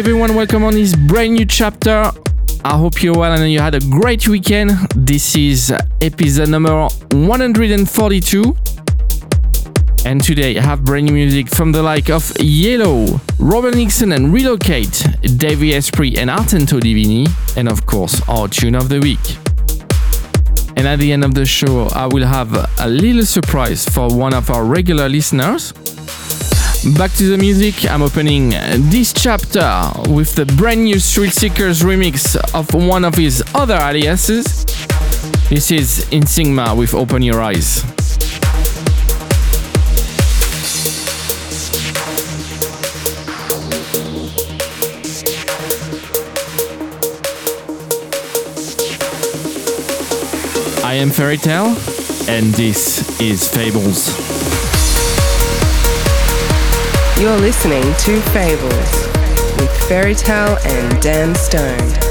Everyone, 0.00 0.34
welcome 0.34 0.64
on 0.64 0.72
this 0.72 0.96
brand 0.96 1.34
new 1.34 1.44
chapter. 1.44 2.10
I 2.64 2.78
hope 2.78 3.02
you're 3.02 3.12
well 3.12 3.38
and 3.38 3.52
you 3.52 3.60
had 3.60 3.74
a 3.74 3.80
great 3.80 4.26
weekend. 4.26 4.70
This 4.96 5.36
is 5.36 5.70
episode 6.00 6.48
number 6.48 6.88
142. 7.12 8.56
And 10.06 10.24
today 10.24 10.56
I 10.56 10.62
have 10.62 10.86
brand 10.86 11.04
new 11.04 11.12
music 11.12 11.48
from 11.48 11.72
the 11.72 11.82
like 11.82 12.08
of 12.08 12.22
Yelow, 12.38 13.20
Robert 13.38 13.74
Nickson 13.74 14.12
and 14.12 14.32
Relocate, 14.32 15.06
Davey 15.36 15.76
Asprey 15.76 16.16
and 16.16 16.30
Artento 16.30 16.80
Divini, 16.80 17.28
and 17.58 17.68
of 17.68 17.84
course 17.84 18.26
our 18.26 18.48
tune 18.48 18.76
of 18.76 18.88
the 18.88 19.00
week. 19.00 19.36
And 20.78 20.88
at 20.88 20.98
the 20.98 21.12
end 21.12 21.24
of 21.24 21.34
the 21.34 21.44
show, 21.44 21.88
I 21.88 22.06
will 22.06 22.26
have 22.26 22.54
a 22.80 22.88
little 22.88 23.26
surprise 23.26 23.86
for 23.86 24.08
one 24.08 24.32
of 24.32 24.48
our 24.48 24.64
regular 24.64 25.10
listeners. 25.10 25.74
Back 26.82 27.12
to 27.12 27.24
the 27.24 27.36
music, 27.36 27.90
I'm 27.90 28.00
opening 28.00 28.50
this 28.88 29.12
chapter 29.12 29.90
with 30.08 30.34
the 30.34 30.46
brand 30.56 30.84
new 30.84 30.96
Thrillseekers 30.96 31.82
remix 31.82 32.36
of 32.54 32.72
one 32.72 33.04
of 33.04 33.14
his 33.14 33.44
other 33.54 33.74
aliases. 33.74 34.64
This 35.50 35.70
is 35.70 36.06
Insigma 36.10 36.74
with 36.74 36.94
Open 36.94 37.20
Your 37.20 37.42
Eyes. 37.42 37.84
I 50.82 50.94
am 50.94 51.10
Ferry 51.10 51.36
Tayle, 51.36 51.76
and 52.26 52.54
this 52.54 53.20
is 53.20 53.46
Fables. 53.50 54.59
You're 57.20 57.36
listening 57.36 57.82
to 57.82 58.18
Fables 58.32 59.06
with 59.60 59.70
Ferry 59.86 60.14
Tayle 60.14 60.56
and 60.64 61.02
Dan 61.02 61.34
Stone. 61.34 62.09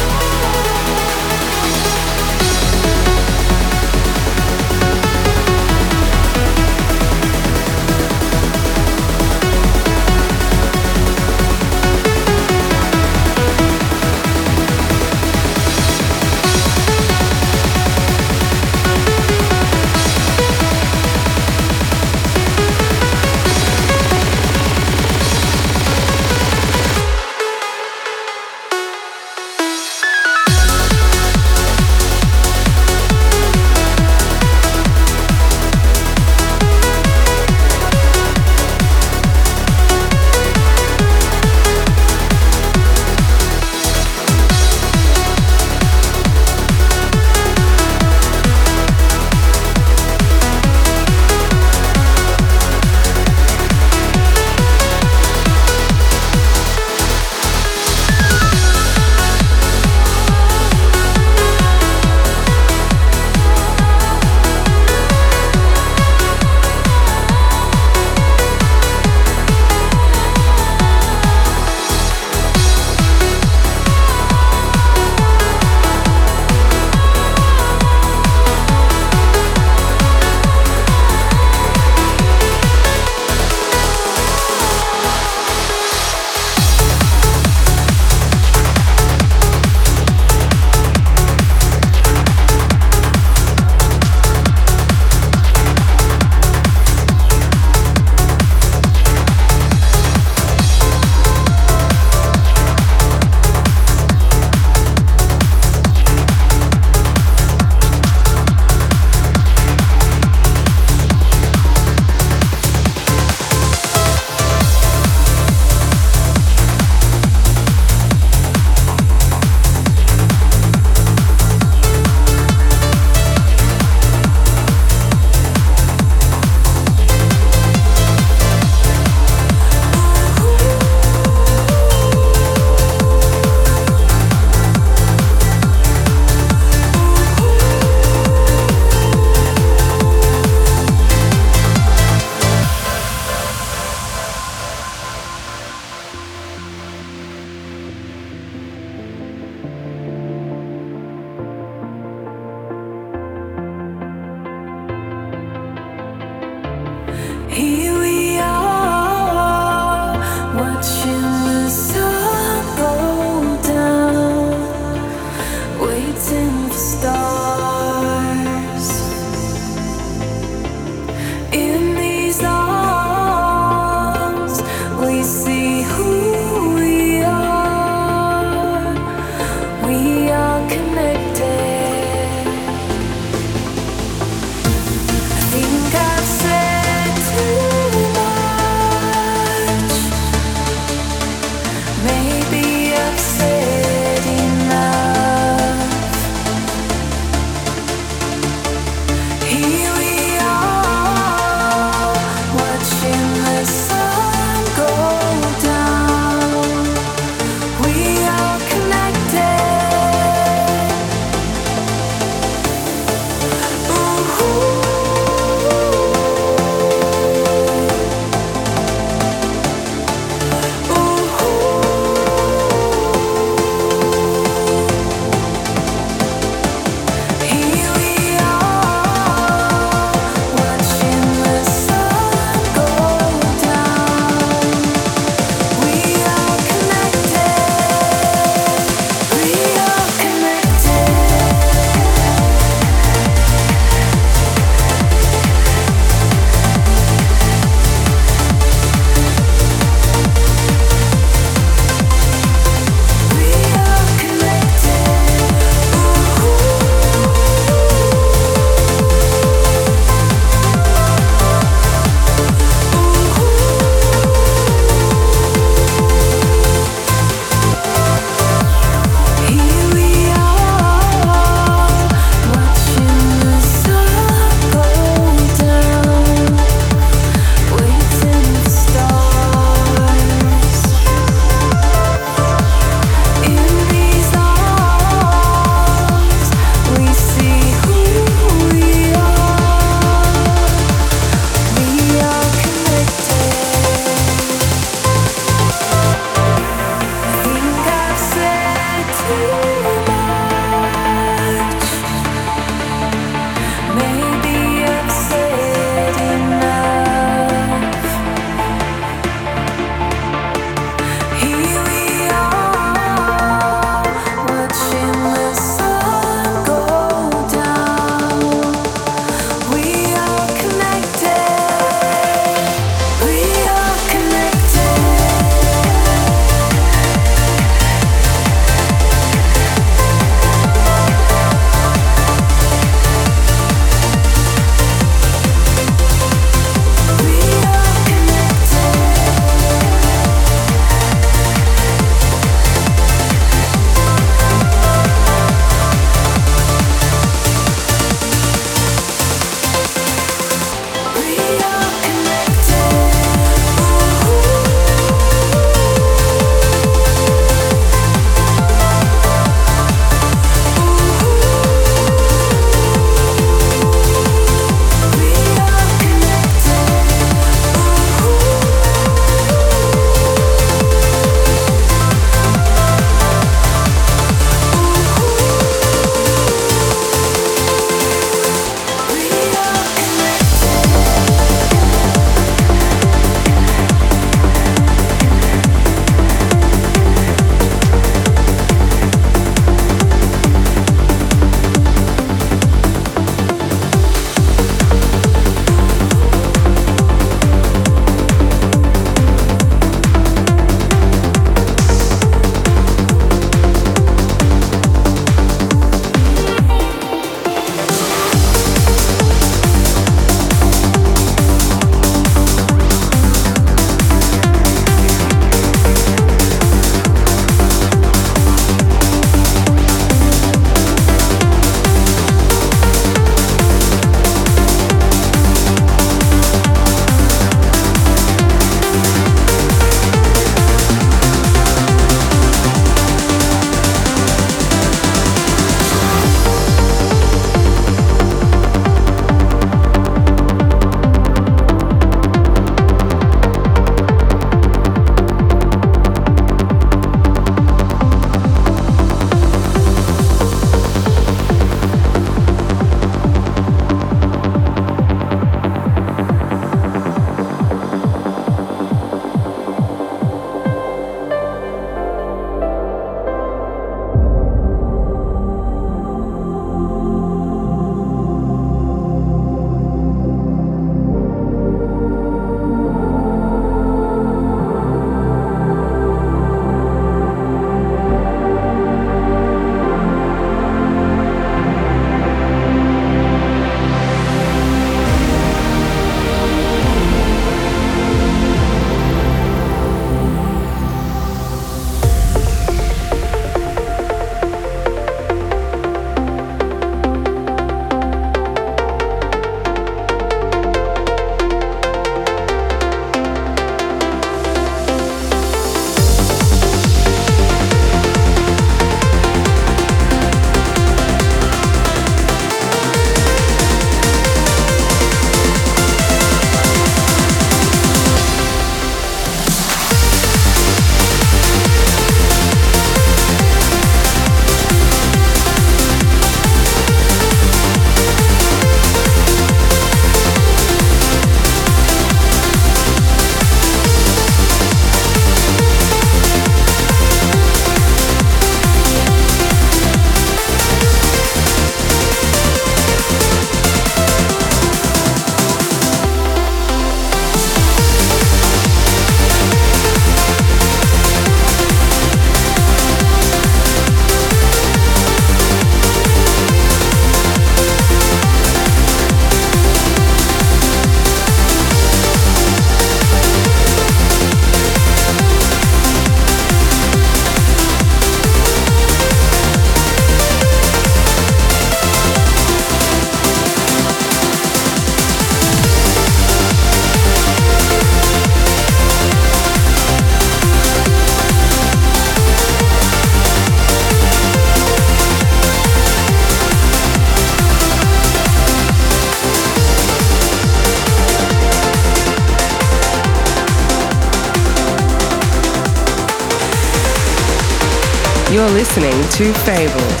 To 599.20 599.34
Fables 599.44 600.00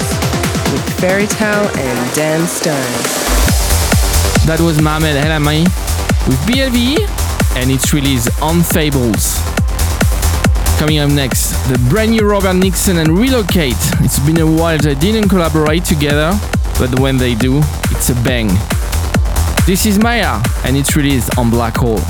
with 0.72 0.98
Ferry 0.98 1.26
Tayle 1.26 1.68
and 1.76 2.14
Dan 2.14 2.46
Stone. 2.46 2.72
That 4.46 4.60
was 4.64 4.78
Mhammed 4.78 5.14
El 5.14 5.38
Alami 5.38 5.64
with 6.26 6.38
BLVE 6.48 7.04
and 7.60 7.70
its 7.70 7.92
release 7.92 8.24
on 8.40 8.62
Fables. 8.62 9.36
Coming 10.78 11.00
up 11.00 11.10
next, 11.10 11.52
the 11.68 11.78
brand 11.90 12.12
new 12.12 12.26
Robert 12.26 12.54
Nickson 12.54 12.96
and 12.96 13.18
Relocate. 13.18 13.76
It's 14.00 14.18
been 14.20 14.40
a 14.40 14.46
while 14.46 14.78
they 14.78 14.94
didn't 14.94 15.28
collaborate 15.28 15.84
together, 15.84 16.32
but 16.78 16.98
when 16.98 17.18
they 17.18 17.34
do, 17.34 17.60
it's 17.90 18.08
a 18.08 18.14
bang. 18.24 18.48
This 19.66 19.84
is 19.84 19.98
Maya 19.98 20.40
and 20.64 20.78
it's 20.78 20.96
released 20.96 21.36
on 21.36 21.50
Blackhole. 21.50 22.00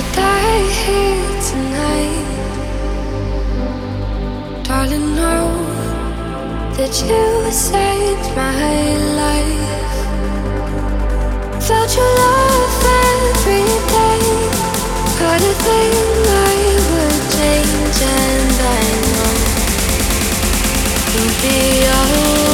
to 0.00 0.06
die 0.12 0.64
here 0.84 1.32
tonight. 1.50 2.26
Darling, 4.64 5.08
know 5.16 5.48
that 6.76 6.94
you 7.08 7.24
saved 7.50 8.28
my 8.36 8.96
life. 9.22 9.98
Felt 11.66 11.90
your 11.96 12.12
love 12.22 12.84
every 13.08 13.68
day. 13.96 14.22
Got 15.20 15.40
a 15.50 15.54
thing 15.64 15.94
I 16.48 16.56
would 16.88 17.22
change, 17.36 18.00
and 18.20 18.58
I 18.76 18.82
know 19.12 19.34
you'll 21.12 21.34
be 21.42 21.56
alright. 21.96 22.49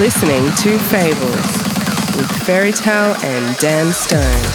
Listening 0.00 0.50
to 0.54 0.78
Fables 0.78 2.16
with 2.16 2.26
Ferry 2.46 2.72
Tayle 2.72 3.14
and 3.22 3.54
Dan 3.58 3.92
Stone. 3.92 4.49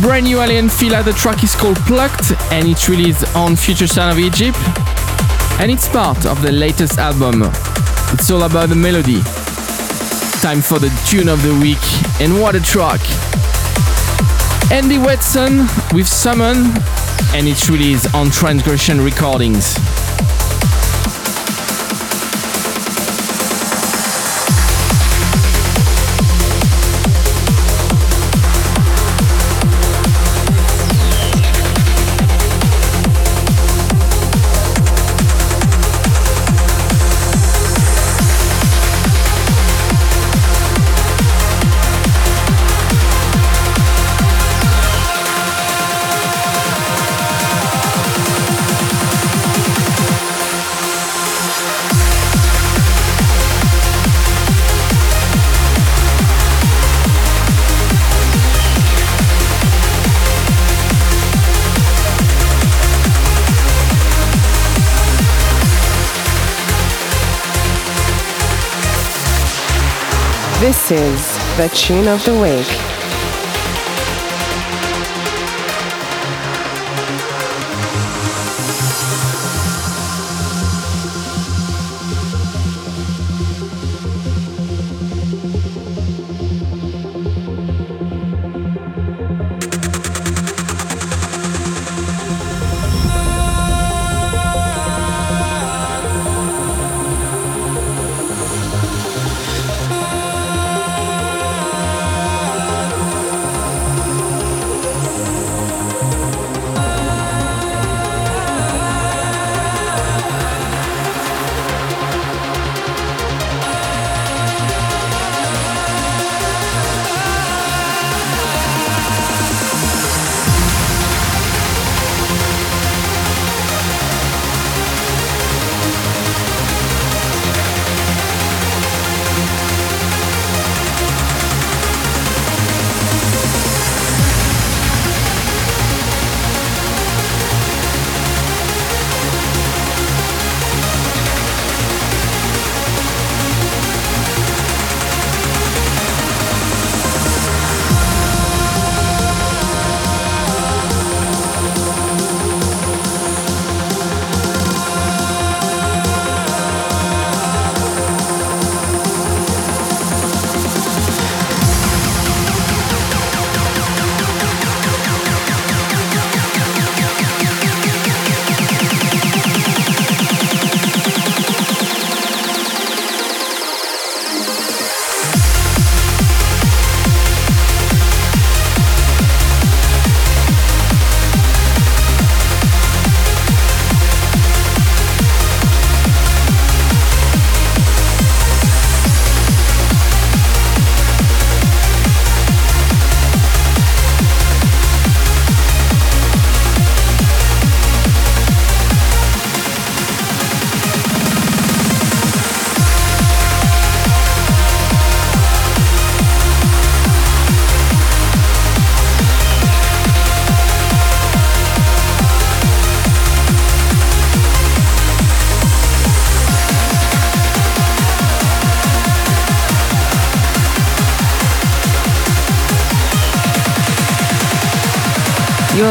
Brand 0.00 0.24
new 0.24 0.40
Aly 0.40 0.68
& 0.68 0.70
Fila. 0.70 1.02
The 1.02 1.12
track 1.12 1.44
is 1.44 1.54
called 1.54 1.76
Plucked 1.78 2.32
and 2.52 2.66
it's 2.66 2.88
released 2.88 3.24
on 3.36 3.54
Future 3.54 3.86
Sound 3.86 4.12
of 4.12 4.18
Egypt. 4.18 4.56
And 5.60 5.70
it's 5.70 5.88
part 5.88 6.24
of 6.24 6.40
the 6.40 6.52
latest 6.52 6.98
album. 6.98 7.42
It's 8.12 8.30
all 8.30 8.44
about 8.44 8.70
the 8.70 8.74
melody. 8.74 9.20
Time 10.40 10.62
for 10.62 10.78
the 10.78 10.88
tune 11.06 11.28
of 11.28 11.42
the 11.42 11.54
week. 11.60 11.82
And 12.20 12.40
what 12.40 12.54
a 12.54 12.60
track! 12.60 13.00
Andy 14.72 14.98
Watson 14.98 15.66
with 15.92 16.08
Summon 16.08 16.56
and 17.34 17.46
it's 17.46 17.68
released 17.68 18.14
on 18.14 18.28
Trancegression 18.28 19.04
Recordings. 19.04 19.89
Is 70.90 71.36
the 71.56 71.68
tune 71.72 72.08
of 72.08 72.24
the 72.24 72.34
week. 72.40 72.89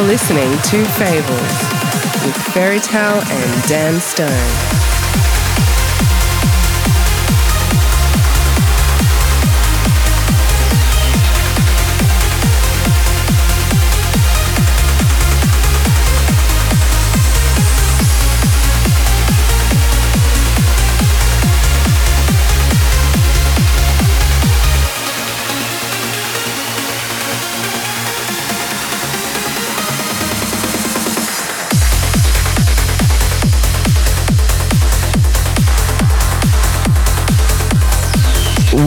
Listening 0.10 0.52
to 0.64 0.84
Fables 0.94 1.40
with 2.26 2.36
Ferry 2.52 2.80
Tayle 2.80 3.22
and 3.30 3.68
Dan 3.68 4.02
Stone. 4.02 4.79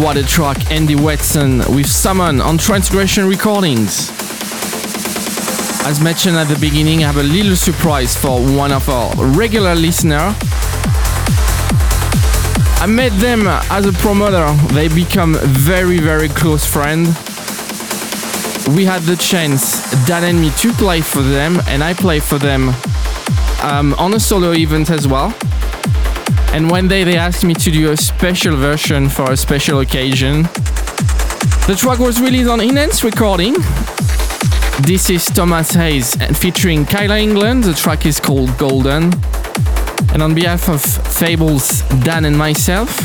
What 0.00 0.16
a 0.16 0.24
track, 0.24 0.70
Andy 0.70 0.94
Watson 0.94 1.58
with 1.74 1.86
Summon 1.86 2.40
on 2.40 2.56
Trancegression 2.56 3.28
Recordings. 3.28 4.10
As 5.86 6.00
mentioned 6.00 6.36
at 6.36 6.48
the 6.48 6.58
beginning, 6.58 7.04
I 7.04 7.08
have 7.08 7.18
a 7.18 7.22
little 7.22 7.56
surprise 7.56 8.16
for 8.16 8.40
one 8.40 8.72
of 8.72 8.88
our 8.88 9.14
regular 9.26 9.74
listeners. 9.74 10.34
I 12.80 12.86
met 12.88 13.12
them 13.20 13.46
as 13.46 13.86
a 13.86 13.92
promoter. 13.92 14.52
They 14.72 14.88
become 14.88 15.34
very, 15.34 15.98
very 15.98 16.28
close 16.28 16.64
friend. 16.64 17.06
We 18.74 18.84
had 18.84 19.02
the 19.02 19.16
chance, 19.20 19.90
Dan 20.06 20.24
and 20.24 20.40
me, 20.40 20.50
to 20.58 20.72
play 20.72 21.02
for 21.02 21.22
them, 21.22 21.60
and 21.66 21.84
I 21.84 21.92
play 21.94 22.20
for 22.20 22.38
them 22.38 22.70
um, 23.62 23.94
on 23.94 24.14
a 24.14 24.20
solo 24.20 24.52
event 24.52 24.90
as 24.90 25.06
well. 25.06 25.34
And 26.52 26.70
one 26.70 26.86
day 26.86 27.02
they 27.02 27.16
asked 27.16 27.44
me 27.44 27.54
to 27.54 27.70
do 27.70 27.92
a 27.92 27.96
special 27.96 28.56
version 28.56 29.08
for 29.08 29.30
a 29.32 29.36
special 29.36 29.80
occasion. 29.80 30.42
The 31.66 31.74
track 31.78 31.98
was 31.98 32.20
released 32.20 32.50
on 32.50 32.60
Enhanced 32.60 33.04
Recording. 33.04 33.54
This 34.82 35.08
is 35.08 35.24
Thomas 35.26 35.70
Hayes 35.70 36.14
and 36.20 36.36
featuring 36.36 36.84
Kyler 36.84 37.18
England. 37.18 37.64
The 37.64 37.72
track 37.72 38.04
is 38.04 38.20
called 38.20 38.56
Golden. 38.58 39.04
And 40.12 40.22
on 40.22 40.34
behalf 40.34 40.68
of 40.68 40.82
Fables, 40.82 41.80
Dan, 42.04 42.26
and 42.26 42.36
myself, 42.36 42.98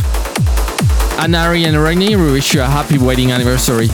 Anari 1.17 1.65
and 1.65 1.77
Rene, 1.77 2.17
we 2.17 2.31
wish 2.33 2.53
you 2.53 2.61
a 2.61 2.65
happy 2.65 2.97
wedding 2.97 3.31
anniversary. 3.31 3.87